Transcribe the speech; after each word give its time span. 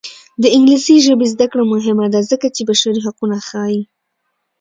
د 0.41 0.43
انګلیسي 0.55 0.95
ژبې 1.05 1.25
زده 1.33 1.45
کړه 1.51 1.63
مهمه 1.73 2.07
ده 2.13 2.19
ځکه 2.31 2.47
چې 2.55 2.61
بشري 2.69 2.99
حقونه 3.05 3.37
ښيي. 3.47 3.81